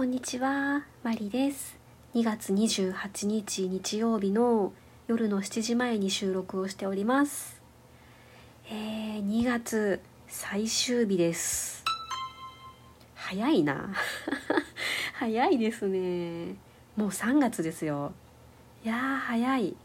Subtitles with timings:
[0.00, 1.76] こんにちは、マリです。
[2.14, 4.72] 2月28日日曜日の
[5.08, 7.60] 夜の7時前に収録をしております。
[8.70, 11.84] えー、2月最終日です。
[13.14, 13.92] 早いな。
[15.12, 16.54] 早いですね。
[16.96, 18.14] もう3月ですよ。
[18.82, 19.76] いやー、早い。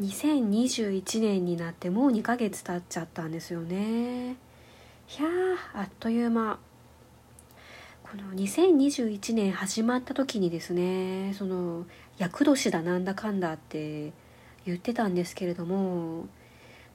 [0.00, 4.30] 2021年になってもう2ヶ月経っちゃったんですよね。
[4.30, 6.58] いやー、あっという間。
[8.10, 11.86] この2021年始まった時にですねその
[12.18, 14.12] 厄年だなんだかんだって
[14.66, 16.26] 言ってたんですけれども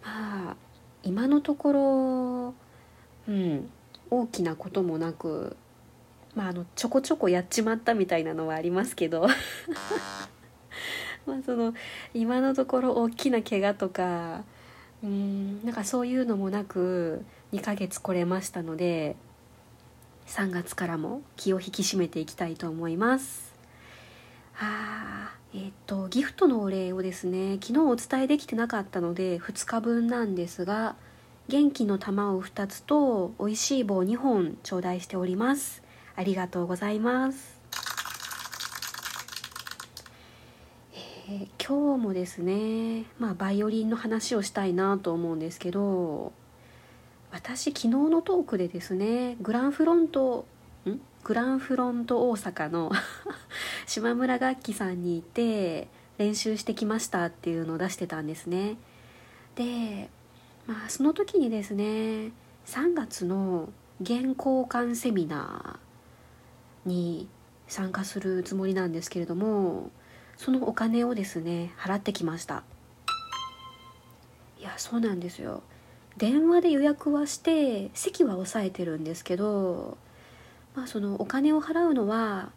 [0.03, 0.55] まあ
[1.03, 2.53] 今のところ
[3.29, 3.69] うん
[4.09, 5.55] 大きなこともなく
[6.35, 9.25] まああのちょこちょこやっちまったみたいなのはありますけど
[11.25, 11.73] まあその
[12.13, 14.43] 今のところ大きな怪我とか
[15.01, 17.23] うんなんかそういうのもなく
[17.53, 19.15] 2ヶ月来れましたので
[20.27, 23.53] 3月からも気を引き締めていきたいと思います。
[24.59, 30.95] あーえっ、とギフトのお礼をですね昨日お伝えできてなかったので2日分なんですが
[31.47, 35.83] 元気の玉を2つと美味しい棒2本頂戴しております。
[36.17, 37.59] ありがとうございます、
[41.27, 46.31] えー今日もですねまあバイオリンの話をしたいなと思うんですけど
[47.35, 50.45] 私昨日のトークでですねグランフロント
[50.87, 51.01] ん？
[51.25, 52.93] グランフロント大阪の
[53.85, 58.77] 島村楽器さんにいて練習してきましたっていうのを出してたんですね。
[59.55, 60.09] で
[60.65, 62.31] まあその時にですね
[62.67, 67.27] 3月の原交換セミナーに
[67.67, 69.91] 参加するつもりなんですけれども
[70.37, 72.63] そのお金をですね払ってきました。
[74.57, 75.63] いやそうなんですよ。
[76.17, 79.97] 電話で予約はして席は押さえてるんですけど、
[80.75, 82.51] まあ、そのお金を払うのは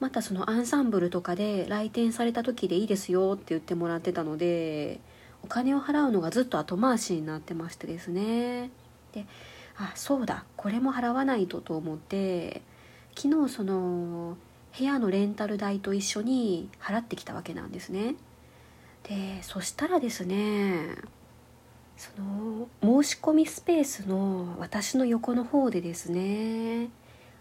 [0.00, 5.00] またそのアンサンブルとかで来店された時でいいですよって言ってもらってたので
[5.42, 8.70] お金を払うのがずっと後回しになってましてですね。
[9.12, 9.26] で
[9.76, 12.62] あそうだこれも払わないとと思って
[13.16, 14.36] 昨日その
[14.76, 18.16] 部屋のレンタル代と一緒に払ってきたわけなんですね。
[19.04, 20.96] でそしたらですね
[21.96, 22.68] その
[23.02, 26.90] 申し込みスペースの私の横の方でですね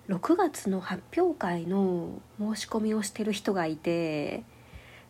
[0.09, 4.43] 6月の発表会の申し込みをしてる人がいて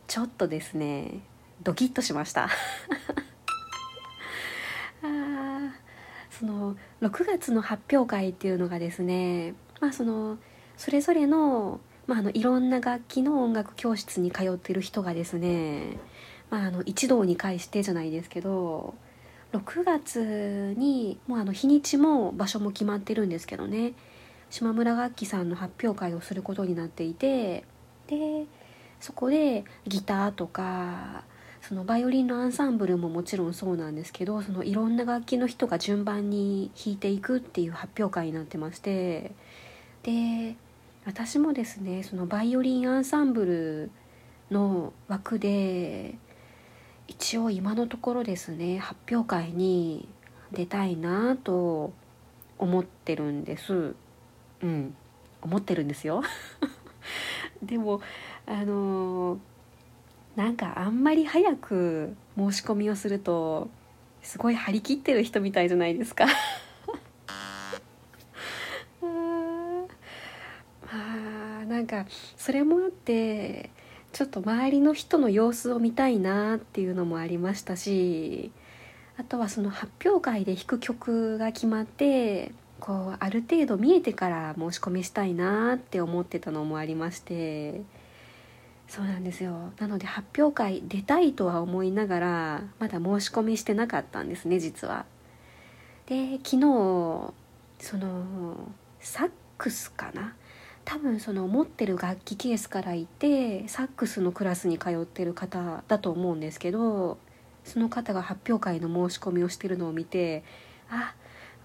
[0.07, 1.21] ちょっとですね
[1.63, 2.49] ドキッとしました。
[5.03, 5.75] あ
[6.29, 10.37] その6月の発表会っていうのがですねまあその
[10.77, 15.97] それぞれの,、まあ、あのいろんな楽器の音楽教室に通ってる人がですね、
[16.49, 18.95] まあ、あの一堂に会してじゃないですけど
[19.53, 23.93] 6月にもうあの日にちも場所も決まってるんですけどね。
[24.49, 27.63] 島村楽器さんの発表会をすることになっていて
[28.05, 28.45] で
[28.99, 31.23] そこでギターとか
[31.61, 39.31] そのバイオリンのアンサンブルももちろんそうなんですけどそのいろんな楽器の人が順番に弾いていくっていう発表会になってまして。
[40.03, 40.55] で
[41.05, 43.91] 私もですねそのバイオリンアンサンブル
[44.51, 46.15] の枠で
[47.07, 50.07] 一応今のところですね発表会に
[50.51, 51.93] 出たいなと
[52.57, 53.95] 思ってるんです。
[54.61, 54.95] うん
[55.41, 56.23] 思ってるんですよ。
[57.61, 58.01] でも
[58.45, 59.39] あのー
[60.35, 63.69] なんかあんまり早く申し込みをすると
[64.23, 66.25] すごい張り切ってる人みたいじゃないですか。
[69.01, 69.87] うーんま
[71.61, 73.69] あなんかそれもあって
[74.13, 78.51] ちょっと周りの人の様子を見たいなっていうのもありましたし
[79.17, 87.81] あとはその発表会で弾く曲が決まってこうある程度見えてから申し込みしたいなって思ってたのもありまして
[88.87, 95.05] そうなんですよなので発表会出たいとは思いながらまだ申し込みしてなかったんですね実は。
[96.05, 97.33] で昨日
[97.79, 98.57] その
[98.99, 100.35] サックスかな
[100.85, 107.17] 多分その持ってる楽器ケースからいてサックスのクラスに通ってる方だと思うんですけど
[107.63, 110.43] その方が発表会の申し込みをしてるのを見て
[110.89, 111.15] あ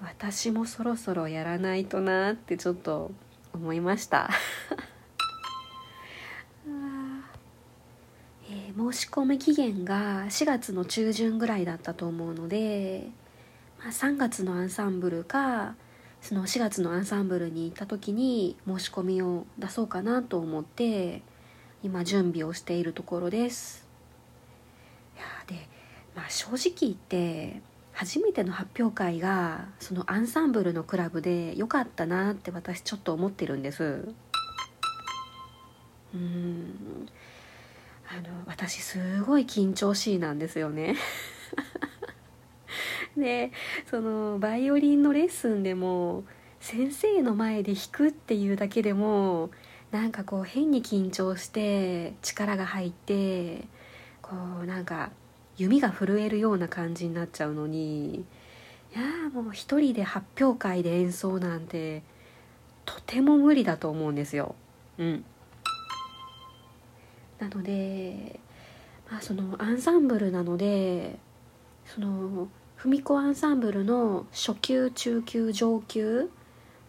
[0.00, 3.11] 私もそろそろやらないとなってちょっと
[3.53, 4.31] 思いました。
[8.50, 13.11] え申し込み期限が4月の中旬ぐらいだったと思うので、
[13.79, 15.75] まあ、3月のアンサンブルか
[16.20, 21.23] その4月のアンサンブルに行った時に申し込みを出そうかなと思って
[21.82, 23.87] 今準備をしているところです。
[25.17, 25.69] いやで、
[26.15, 27.62] まあ、正直言って
[27.93, 34.09] 初めての発表会がそのアンサンブルのクラブで良かったなって私ちょっと思ってるんです。
[36.14, 37.09] うん。
[38.11, 40.97] あの私すごい緊張しいなんですよね。
[43.19, 43.53] で
[43.91, 46.25] そのバイオリンのレッスンでも
[46.61, 49.50] 先生の前で弾くっていうだけでも
[49.91, 53.65] なんかこう変に緊張して力が入って
[54.20, 55.11] こうなんか
[55.56, 58.25] 弓が震えるような感じになっちゃうのにい
[58.94, 62.03] やもう一人で発表会で演奏なんて
[62.85, 64.55] とても無理だと思うんですよ。
[64.99, 65.25] うん、
[67.38, 68.41] なので、
[69.11, 71.19] まあ、そのアンサンブルなので
[71.87, 76.30] その文子アンサンブルの初級中級上級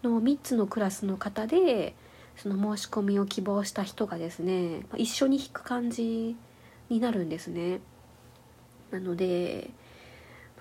[0.04, 1.96] の3つのクラスの方で
[2.38, 6.38] その申し込みを希望した人がですね一緒に弾く感じ
[6.90, 7.82] になるんですね。
[8.92, 9.72] なので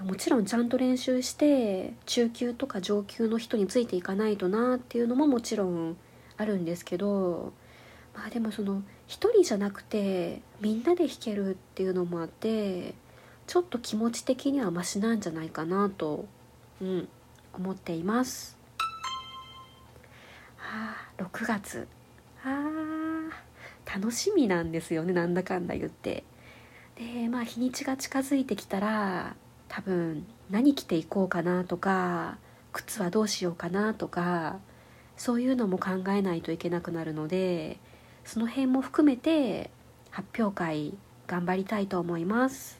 [0.00, 5.96] もちろんちゃんと練習して中級とか上級の人についていかないとなっていうのももちろん
[6.38, 7.52] あるんですけど
[8.14, 12.94] まあでもその一人じゃなくてみんなで弾けるっていうのもあって
[13.48, 16.26] ちょっと気持ち的にはマシなんじゃないかなと、
[16.82, 17.08] うん、
[17.54, 18.58] 思っています。
[20.58, 21.88] はあ6月
[22.44, 22.68] あ
[23.86, 26.24] 楽しみなんですよねなんだかんだ言って。
[26.96, 29.34] でまあ日にちが近づいてきたら
[29.68, 32.36] 多分何着ていこうかなとか
[32.74, 34.58] 靴はどうしようかなとか
[35.16, 37.78] そういうのも考えないといけなくなるので
[38.26, 39.70] その辺も含めて
[40.10, 40.94] 発表会
[41.26, 42.77] 頑張りたいと思います、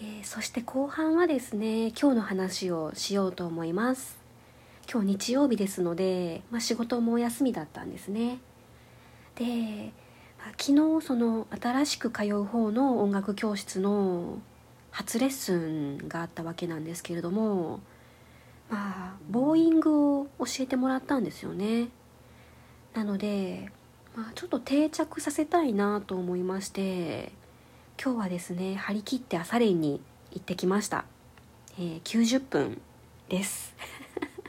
[0.00, 4.16] えー、そして後半はですね今日の話をしようと思います。
[4.90, 8.38] 今日日曜日ですので、まあ、仕事もお休みだったんですね。
[9.34, 9.92] で
[10.56, 14.38] 昨日その新しく通う方の音楽教室の
[14.92, 17.80] 初レッスンがあったわけなんですけれども
[18.70, 21.88] まあボーイングを教えてもらったんですよね。
[22.94, 23.70] なので、
[24.14, 27.32] まあ、ちょっと定着させたいなと思いまして
[28.00, 30.00] 今日はですね張り切って朝練に
[30.30, 31.04] 行ってきました、
[31.80, 32.80] えー、90分
[33.28, 33.74] です。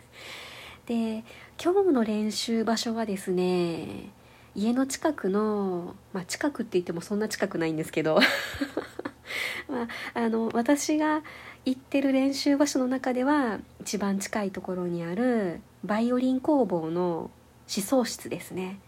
[0.86, 1.24] で
[1.60, 4.12] 今日の練習場所はですね
[4.54, 8.20] 家の近くの、まあ、近くって言ってもそんな近くないんですけど。
[9.68, 11.24] まあ、あの私が
[11.66, 17.32] 行ってる練習場所の中では一番近いところにあるバイオリン工房の
[17.76, 18.80] 思想室ですね、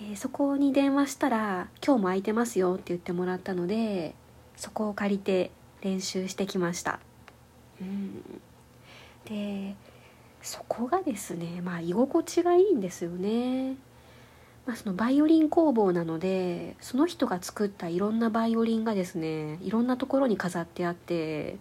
[0.00, 4.14] えー、そこに電話したら「今日も空いてますよ」って言ってもらったので
[4.56, 5.50] そこを借りて
[5.82, 7.00] 練習してきました、
[7.80, 8.22] うん、
[9.24, 9.74] で
[10.42, 13.76] そこがですねまあ居心地がいいんですよね。
[14.66, 21.56] まあ、そのバイオリン工房なのでその人が作ったいろんなバイオリンがですねいろんなところに飾ってあって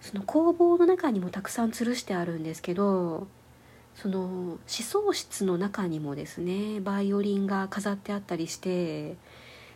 [0.00, 3.28] その工房の中にもたくさん吊るしてあるんですけど
[4.00, 9.16] その思想室の中にもですねバイオリンが飾ってあったりして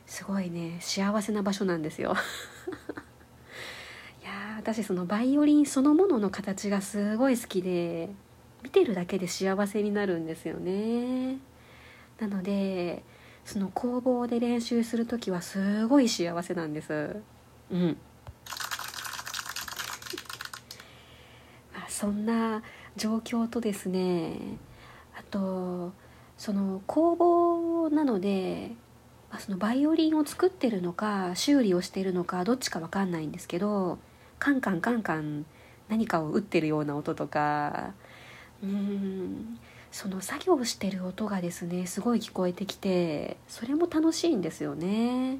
[0.06, 2.14] すごいね幸せな場所なんですよ。
[4.22, 8.10] いや私そのバイオリンそのものの形がすごい好きで
[8.62, 11.38] 見てるだけで幸せになるんですよね。
[12.20, 13.02] なので
[13.44, 17.16] その工房で練習する時はすごい幸せなんです。
[17.72, 17.96] うん。
[21.75, 22.62] まあそんな
[22.96, 24.37] 状況とですね
[25.16, 25.92] あと
[26.37, 28.72] その工房なので、
[29.38, 33.99] そのバイオリンを作ってるのか修理をしてるのかどっちか分かんないんですけど
[34.38, 35.46] カンカンカンカン
[35.88, 37.92] 何かを打ってるような音とか
[38.62, 39.58] うーん
[39.90, 45.38] その作業してる音がですねすごい聞こえてきてそれも楽しいんですよね。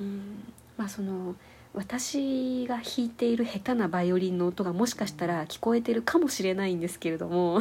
[0.00, 1.34] うんまあその
[1.72, 7.60] 私が弾いている下手なバイオリンの音がもしかしたら聞こえてるかもしれないんですけれども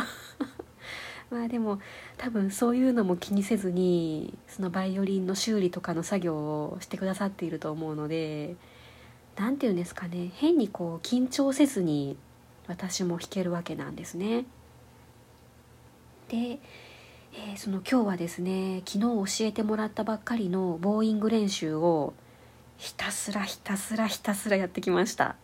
[1.30, 1.80] まあでも
[2.18, 8.56] 多分そういうのも気にせずにそのバイオリンの修理とかの作業をしてくださっていると思うので
[9.38, 12.18] 何て言うんですかね変にこう緊張せずに
[12.68, 14.46] 私も弾けるわけなんですね。
[16.28, 16.60] で、
[17.34, 22.14] えー、その今日はですね昨日教えてもらったばっかりのボーイング練習を
[22.80, 25.36] ひたすらひたすらひたすらやってきました。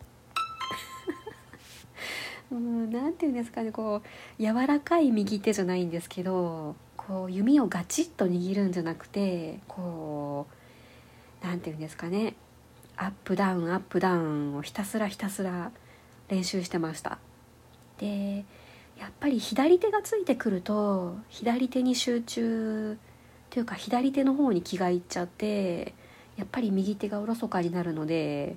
[2.50, 4.02] うん何て言うんですかねこ
[4.38, 10.46] う柔らかい右手じゃないんですけどこう弓をガチッと握るんじゃなくてこ
[11.42, 12.36] う何て言うんですかね
[12.96, 15.72] アップダウンアップダウンをひたすらひたすら
[16.28, 17.18] 練習してました。
[17.98, 18.46] で
[18.98, 22.96] やっぱり左手がついてくると左手に集中
[23.50, 25.92] というか左手の方に気がいっちゃって
[26.36, 28.56] やっぱり右手がおろそかになるので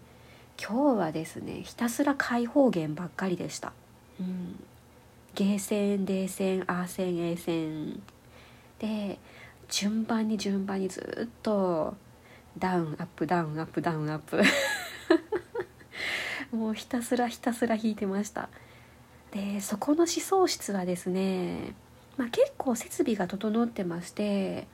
[0.61, 3.71] 今日はですねひたすら開放弦ばっかりでした。
[4.19, 4.61] うん、
[5.33, 8.01] ゲーセン、デーセン、アーセン、エーセン。
[8.79, 9.17] で
[9.69, 11.95] 順番に順番にずっと
[12.57, 14.41] ダウンアップダウンアップダウンアップ。
[16.51, 18.49] もうひたすらひたすら弾いてました。
[19.31, 21.73] でそこの思想室はですね、
[22.17, 24.67] まあ、結構設備が整ってまして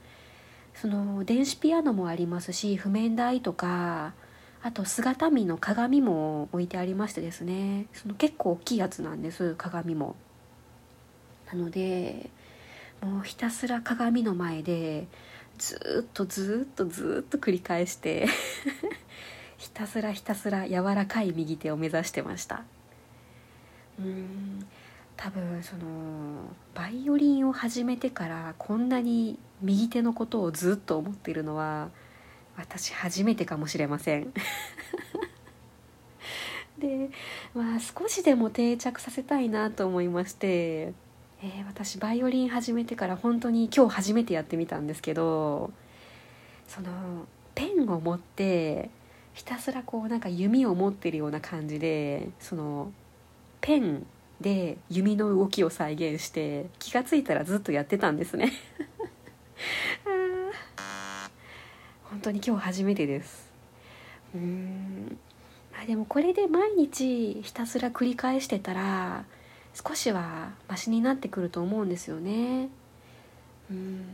[0.75, 4.13] その電子ピアノもありますし譜面台とか
[4.61, 10.15] あと姿見の鏡も置いてありましてですねその結構大きいやつなんです鏡も。
[11.47, 12.29] なので
[13.01, 15.07] もうひたすら鏡の前で
[15.59, 18.27] ずっとずっとずっと繰り返して
[19.57, 22.63] ひたすらひたすら柔らかい右手を目指してました
[23.99, 24.65] うん
[25.15, 25.85] 多分その
[26.73, 31.89] バイオリンを始めてからこんなに右手のことをずっと思っているのは
[32.57, 34.33] 私初めてかもしれません。
[36.77, 37.09] で
[37.53, 45.71] まあ少しでも定着させたいなと思いまして、えー、私バイオリン始めてから本当に今日初めてやってみたんですけど
[46.67, 46.89] その
[47.53, 48.89] ペンを持って
[49.33, 52.91] ひたすらこうなんか弓を持ってるような感じでその
[53.61, 54.05] ペン
[54.41, 58.51] で弓の動きを再現して気が付いたらずっとやってたんですね。
[62.03, 63.49] 本当に今日初めてです。
[64.33, 65.17] うん。
[65.73, 69.25] まあでもこれで毎日ひたすら繰り返してたら
[69.73, 72.69] 少しはマシになってくると思うんですよね。
[73.69, 74.05] うん。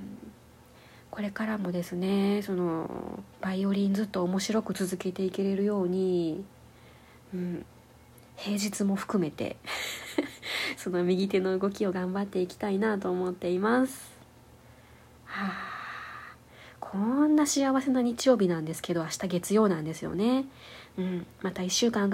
[1.12, 6.43] これからもですねそのバイオリンずっと面白く続けていけれるように、
[7.33, 7.65] うん、
[8.38, 9.57] 平日も含めて
[10.77, 14.21] その右手の動きを頑張っていきたいなと思っています。
[16.91, 20.45] こんな幸せな日曜日なんですけど明日月曜なんですよね。
[20.98, 21.25] うん。
[21.41, 22.10] また1週間